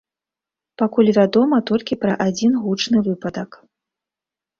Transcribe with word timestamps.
Пакуль 0.81 1.09
вядома 1.17 1.59
толькі 1.71 1.97
пра 2.05 2.13
адзін 2.25 2.57
гучны 2.63 2.97
выпадак. 3.09 3.51